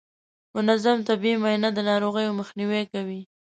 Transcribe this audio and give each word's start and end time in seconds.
منظم 0.55 0.97
طبي 1.09 1.31
معاینه 1.41 1.69
د 1.73 1.79
ناروغیو 1.89 2.37
مخنیوی 2.39 2.83
کوي. 2.93 3.21